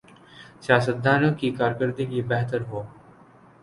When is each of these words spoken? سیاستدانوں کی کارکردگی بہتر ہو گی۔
سیاستدانوں 0.61 1.31
کی 1.39 1.51
کارکردگی 1.51 2.21
بہتر 2.29 2.61
ہو 2.61 2.81
گی۔ 2.83 2.99